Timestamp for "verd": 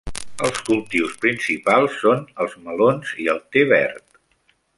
3.75-4.09